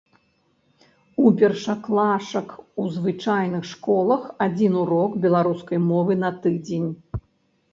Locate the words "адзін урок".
4.47-5.11